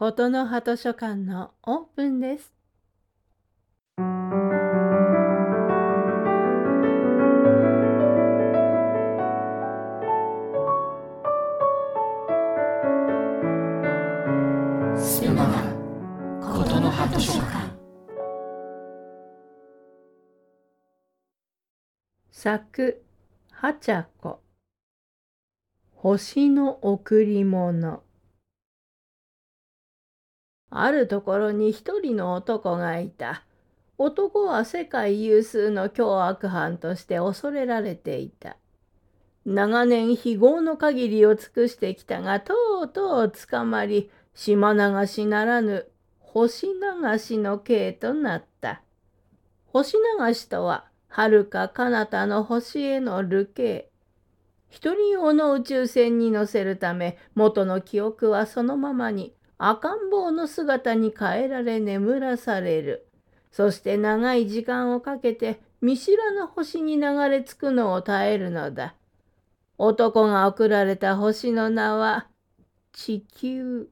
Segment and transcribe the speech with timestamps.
[0.00, 2.54] ことの葉図書館のオープンです。
[16.40, 17.76] ことの葉図書館。
[22.30, 23.02] 作
[23.50, 24.40] はちゃこ。
[25.92, 28.02] 星の贈り物
[30.70, 33.42] あるところに一人の男がいた。
[33.98, 38.56] 男は世界有数の凶悪犯として恐れられていた。
[39.44, 48.82] 長年非業の限りを尽くしてきたがとうとう捕まり島流しならぬ星流しの刑となった。
[49.66, 53.90] 星流しとは遥か彼方の星への流刑。
[54.68, 63.06] 一人用の宇宙船に乗せるため元の記憶はそのままに赤ん坊の姿に変えられ眠らされる。
[63.52, 68.94] そして長い時間をかけて見知らぬ星に流れ着くのを耐えるのだ。
[69.76, 72.28] 男が送られた星の名は
[72.92, 73.90] 地球。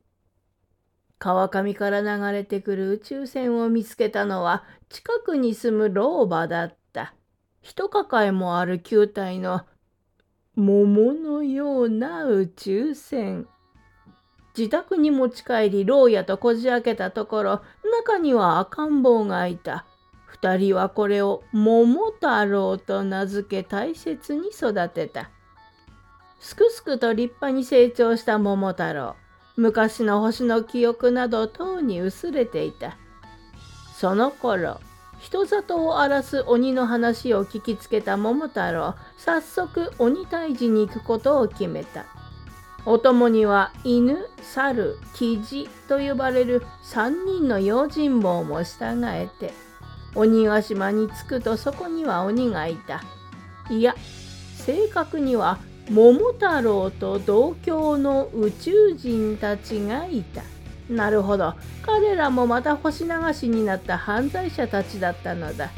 [1.18, 7.12] 川上から流れてくる宇宙船を見つけたのは近くに住む老婆だった。
[7.60, 9.66] 一抱えもある球体の
[10.56, 13.46] 桃のような宇宙船。
[14.58, 17.62] 自宅に持ち帰り牢屋とこじ開けたところ
[18.02, 19.86] 中には赤ん坊がいた。
[20.26, 25.30] 二人はこれを桃太郎と名付け大切に育てた。
[26.40, 29.14] すくすくと立派に成長した桃太郎。
[29.56, 32.96] 昔の星の記憶などとうに薄れていた。
[33.94, 34.80] その頃、
[35.20, 42.06] 人里を荒らす鬼の話を聞きつけた桃太郎、早速鬼退治に行くことを決めた。
[42.86, 49.52] お供には犬、猿、キジと呼ばれる3人の用心棒も従えて、
[50.14, 53.02] 鬼ヶ島に着くとそこには鬼がいた。
[53.70, 53.94] いや、
[54.56, 55.58] 正確には
[55.90, 60.42] 桃太郎と同郷の宇宙人たちがいた。
[60.88, 65.70] なるほど、彼らもまた星流しになった犯罪者たちだったのだ。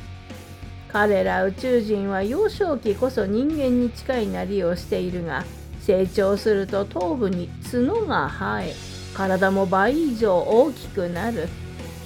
[0.92, 5.44] 彼ら宇宙人は幼少期こそ人間に近いなりをしているが、
[5.80, 8.74] 成長すると頭部に角が生え
[9.14, 11.48] 体も倍以上大きくなる。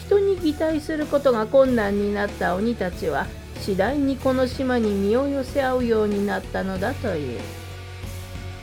[0.06, 3.26] 人に擬態することが困難になった鬼たちは
[3.60, 7.40] 次第にこの島に身を寄せ合うようになったのだという。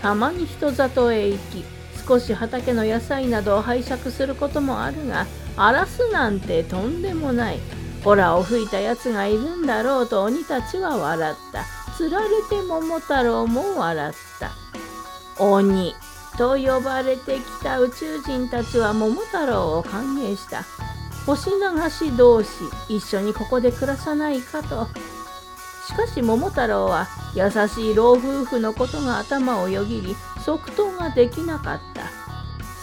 [0.02, 1.64] たまに人里へ行き
[2.08, 7.60] 少し畑の野菜などを拝借することもあるが荒らすなんてとんでもない。
[8.04, 11.66] ホラを吹いたやつがいるんだろうと鬼たちは笑った。
[11.96, 14.61] つられて桃太郎も笑った。
[15.41, 15.96] 鬼
[16.38, 20.63] と呼ばれてきた宇宙人たちは桃太郎を歓迎した。
[21.25, 22.50] 星流し同士
[22.90, 24.88] 一緒にここで暮らさないかと。
[25.88, 30.16] しかし桃太郎は優しい老夫婦のことが頭をよぎり
[30.46, 32.03] 即答ができなかった。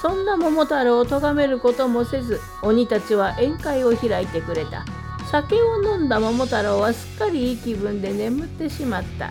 [0.02, 4.84] そんな桃太郎を咎めることもせず鬼たちは宴会を開いてくれた。
[5.30, 9.30] 酒を飲んだ桃太郎はすっかりいい気分で眠ってしまった。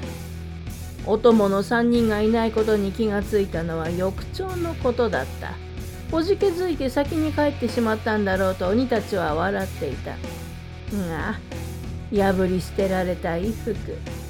[1.07, 5.53] お供の3人がいないことに気がついたのは翌朝のことだった。
[6.11, 10.11] おじけづいて先に帰ってしまったんだろうと鬼たちは笑っていた。
[11.09, 11.39] が、
[12.11, 13.75] 破り捨てられた衣服、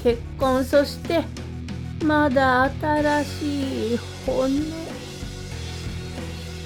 [0.04, 1.24] 結婚、そして、
[2.04, 4.98] まだ新しい骨。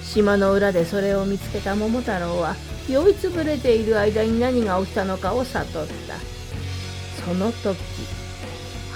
[0.03, 2.55] 島の裏でそれを見つけた桃太郎は
[2.89, 7.23] 酔いつぶれている間に何が起きたのかを悟った。
[7.25, 7.78] その時、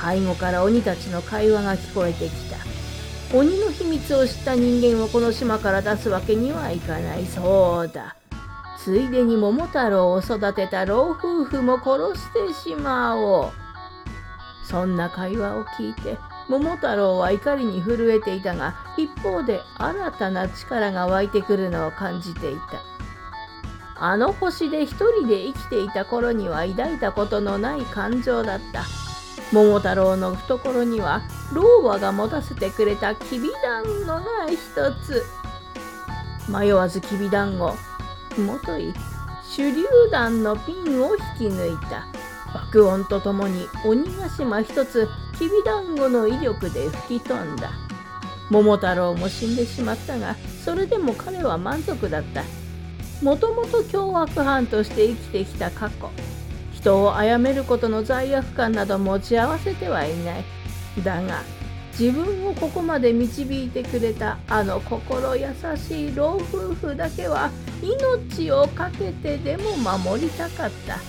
[0.05, 2.57] 背後から鬼たちの会話が聞こえてきた。
[3.35, 7.25] 鬼の秘密を知った人間をこの島から出すわけにはいかない。
[7.25, 8.15] そうだ。
[8.77, 13.51] ついでに桃太郎を育てた老夫婦も殺してしまおう。
[14.63, 16.17] そんな会話を聞いて、
[16.47, 22.61] 桃太郎は怒りに震えていたが、一方で新たな力が湧いてくるのを感じていた。
[23.97, 28.83] あの星で一人で生きていた頃には抱いたことのない感情だった。
[29.51, 31.21] 桃太郎の懐には
[31.53, 34.57] 老婆が持たせてくれたきびだんごが一
[35.05, 35.23] つ。
[36.49, 37.75] 迷わずきびだんご
[38.37, 38.93] もとい
[39.55, 42.07] 手榴弾のピンを引き抜いた。
[42.53, 45.07] 爆音とともに鬼ヶ島一つ
[45.37, 47.71] きびだんごの威力で吹き飛んだ。
[48.49, 52.43] 桃太郎も死んでしまったがそれでも彼は満足だった。
[53.21, 56.09] もともと凶悪犯として生きてきた過去。
[56.85, 60.43] 人を殺めることの罪悪感など持ち合わせてはいない。
[61.03, 61.41] だが、
[61.97, 65.47] 自分をここまで導いてくれたあの心優
[65.77, 67.49] しい老夫婦だけは
[67.81, 70.99] 命を懸けてでも守りたかった。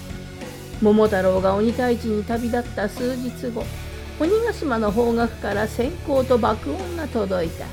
[0.80, 3.62] 桃太郎が鬼退治に旅立った数日後
[4.18, 7.66] 鬼ヶ島の方角から閃光と爆音が届いた。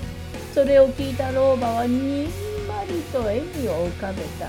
[0.54, 2.28] それを聞いた老婆はにん
[2.68, 4.48] まりと笑みを浮かべた。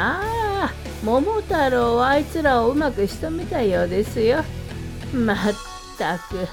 [0.00, 4.42] ああ桃太郎はあいつらをうまく仕留めたようですよ。
[5.14, 5.36] まっ
[5.96, 6.48] たく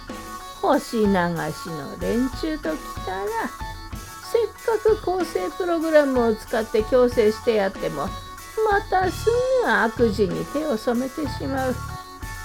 [0.62, 3.28] 星流しの連中ときたら。
[4.32, 8.06] せっかく構成プログラムを使って強制してやっても
[8.72, 9.30] またす
[9.64, 11.76] ぐ悪事に手を染めてしまう。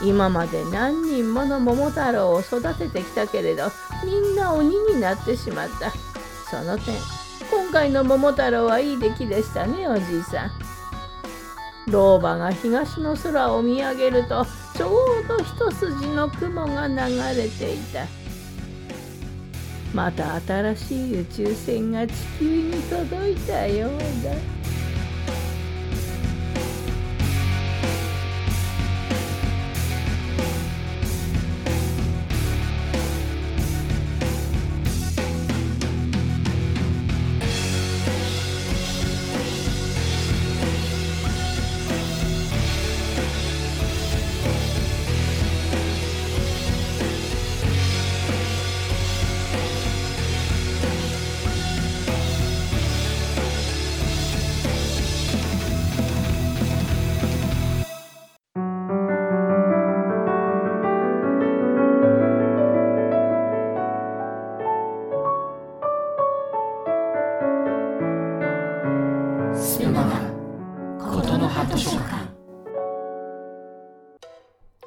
[0.02, 3.70] 今まで何人もの桃太郎を育ててきたけれど
[4.02, 5.92] みんな鬼になってしまった。
[6.50, 6.94] その点
[7.50, 10.77] 今回の桃太郎はいい出来でしたねおじいさん。
[11.90, 14.46] 老婆が東の空を見上げると
[14.76, 16.94] ちょうど一筋の雲が流
[17.36, 18.06] れていた
[19.94, 23.90] また新しい宇宙船が地球に届いたよう
[24.24, 24.57] だ。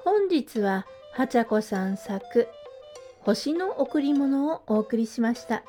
[0.05, 2.47] 本日ははちゃこさん作
[3.23, 5.63] 星の贈り物をお送りしました。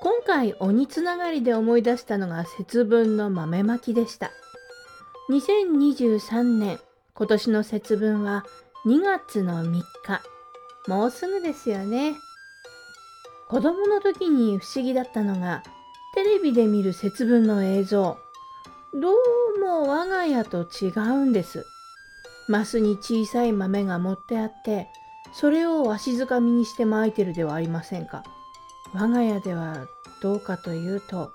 [0.00, 4.30] 今回鬼つながりで思い出したのが節分の豆まきでした。
[5.28, 6.80] 2023年
[7.12, 8.46] 今年の節分は
[8.86, 9.82] 2月の3日。
[10.88, 12.14] もうすぐですよね。
[13.50, 15.62] 子供の時に不思議だったのが
[16.14, 18.16] テレビで見る節分の映像。
[18.92, 21.64] どうも我が家と違うんです。
[22.48, 24.88] マスに小さい豆が持ってあって
[25.32, 28.24] それをわしづかみにして巻いてるではありませんか。
[28.92, 29.86] 我が家では
[30.20, 31.30] どうかというと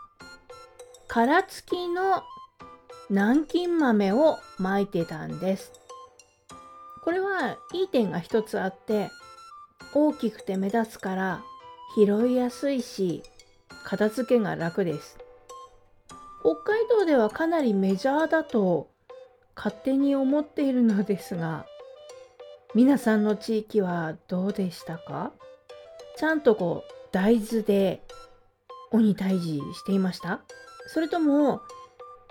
[1.08, 2.24] 殻付きの
[3.10, 5.72] 南京豆を巻いてたんです。
[7.06, 9.10] これはいい点が一つあって
[9.94, 11.42] 大きくて目立つから
[11.96, 13.24] 拾いやすいし
[13.86, 15.18] 片付けが楽です。
[16.46, 18.92] 北海道ではかなりメジャーだと
[19.56, 21.66] 勝手に思っているのですが
[22.76, 25.32] 皆さんの地域はどうでしたか？
[26.18, 28.04] ちゃんとこう大豆で
[28.92, 30.42] 鬼退治していました？
[30.86, 31.62] それとも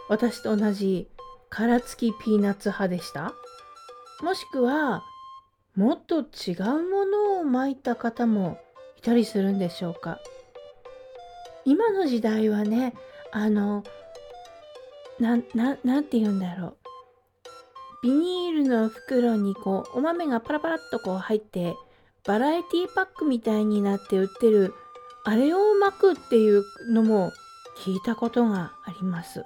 [0.08, 1.08] 私と同じ
[1.50, 3.34] 殻付きピーナッツ派でした？
[4.22, 5.02] もしくは
[5.74, 8.60] もっと違うものを巻いた方も
[8.96, 10.20] いたりするんでしょうか？
[11.64, 12.94] 今の時代はね
[13.32, 13.82] あの
[15.20, 16.76] なななんて言うんだろう
[18.02, 21.74] ビニールの袋にこうお豆がパラパラっとこう入って
[22.26, 24.74] バラエティパックみたいになって売ってる
[25.24, 27.32] あれを巻くっていうのも
[27.78, 29.42] 聞いたことがあります。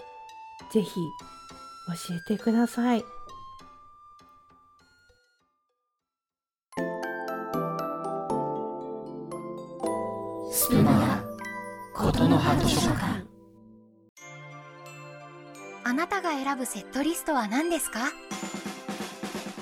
[0.72, 3.04] ぜひ教えてください。
[10.50, 11.24] スプマガ
[11.94, 13.27] ことの葉図書館
[15.98, 18.12] なたが選ぶセットリストは何ですか？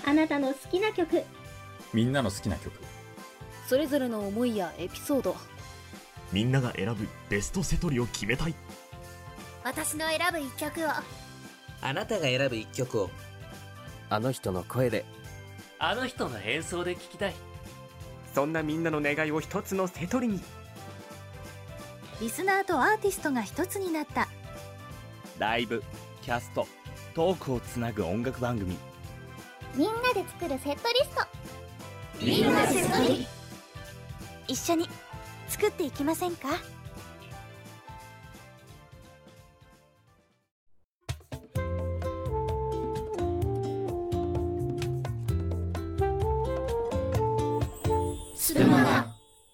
[0.05, 1.23] あなたの好きな曲。
[1.95, 2.79] みんなの好きな曲。
[3.67, 5.35] それぞれの思いやエピソード。
[6.33, 8.55] みんなが選ぶベストセトリを決めたい。
[9.65, 10.91] 私の選ぶ一曲を。
[11.81, 13.11] あなたが選ぶ一曲を。
[14.11, 15.07] あの人の声で。
[15.79, 17.35] あの人の演奏で聴きたい。
[18.35, 20.43] そんなみんなの願いを一つのセトリに。
[22.21, 24.29] リスナーとアーティストが一つになった。
[25.39, 25.83] ライブ
[26.27, 26.67] キャスト
[27.15, 28.77] トークをつなぐ音楽番組。
[29.77, 31.25] みんなで作るセットリスト。
[32.21, 33.29] みんなで作り。
[34.49, 34.89] 一緒に
[35.47, 36.49] 作っていきませんか？
[48.35, 49.07] スプマガ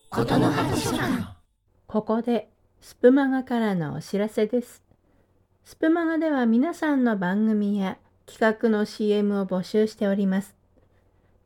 [0.08, 1.36] ことの葉図書館。
[1.86, 2.48] ここで
[2.80, 4.80] スプマガからのお知らせです
[5.64, 10.56] スプマガでは皆さんの番組や企画の CM を募集しております。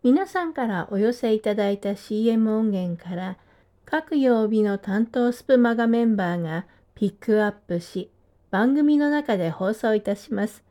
[0.03, 3.37] 皆さんからお寄せいただいた CM 音源から
[3.85, 8.11] 各曜日の担当スプマガメンバーがピックアップし
[8.51, 10.65] 番組の中で放送いたします。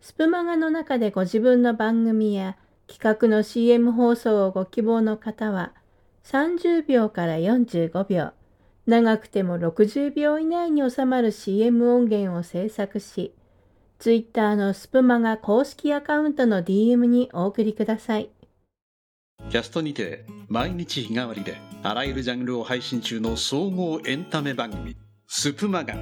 [0.00, 2.56] スプマガの中でご自分の番組や
[2.88, 5.72] 企画の CM 放送をご希望の方は
[6.24, 8.32] 30秒から45秒、
[8.86, 13.34] 長くても60秒以内に収まる CM 音源を制作し、
[13.98, 18.30] Twitter のスプマガ公式アカウントの DM にお送りください。
[19.50, 24.96] キャストにて毎日日替わりであらゆるジャンルを配信中の総合エンタメ番組
[25.26, 25.94] スプマガ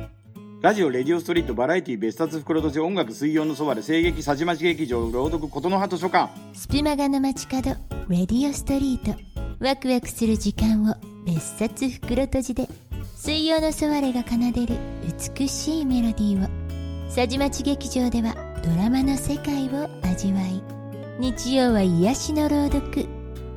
[0.61, 6.33] ラジオ、レディオストリート、バラエティ、別冊袋とじ、音楽、水曜のそばで、声劇、さじまち劇場、朗読、琴の葉図書館。
[6.53, 7.77] スプマガの街角、
[8.09, 9.38] レディオストリート。
[9.61, 10.95] ワクワクする時間を、
[11.27, 12.69] 別冊袋とじで。
[13.17, 14.79] 水曜のソワレが奏でる
[15.37, 17.11] 美しいメロディーを。
[17.11, 20.63] さじまち劇場では、ドラマの世界を味わい。
[21.19, 23.07] 日曜は癒しの朗読。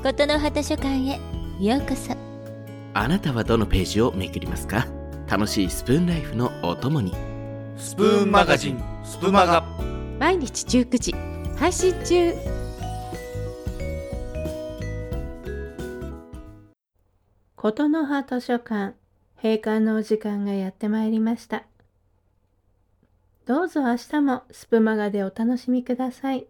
[0.02, 1.20] 琴の葉図書館へ、
[1.60, 2.16] ようこそ。
[2.96, 4.88] あなたはどのページをめくりますか？
[5.30, 7.14] 楽しいスプーンライフのお供に
[7.78, 9.64] スプーンマガジンスプマガ
[10.20, 11.16] 毎日19時
[11.56, 12.34] 配信中
[17.62, 18.96] 琴の葉図書館。
[19.36, 21.66] 閉館のお時間がやってまいりました。
[23.46, 26.48] どうぞ明日もスプマガでお楽しみください。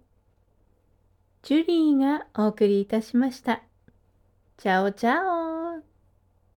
[1.43, 3.61] ジュリーがお送りいたしました。
[4.55, 5.60] チャオチャオ。